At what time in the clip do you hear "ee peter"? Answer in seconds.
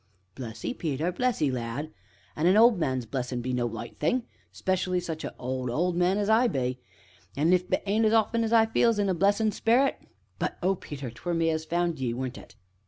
0.65-1.11